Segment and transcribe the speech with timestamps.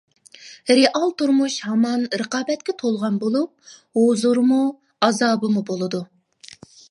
[0.77, 4.59] رېئال تۇرمۇش ھامان رىقابەتكە تولغان بولۇپ، ھۇزۇرىمۇ،
[5.09, 6.03] ئازابىمۇ بولىدۇ.